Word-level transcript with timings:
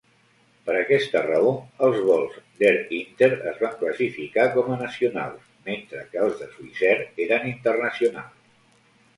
Per 0.67 0.75
aquesta 0.77 1.19
raó, 1.25 1.49
els 1.87 1.99
vols 2.07 2.39
d'Air 2.61 2.71
Inter 3.01 3.29
es 3.51 3.61
van 3.65 3.77
classificar 3.83 4.47
com 4.57 4.73
a 4.77 4.79
nacionals 4.81 5.47
mentre 5.69 6.03
que 6.15 6.23
els 6.25 6.43
de 6.43 6.51
Swissair 6.57 6.99
eren 7.29 7.47
internacionals. 7.53 8.51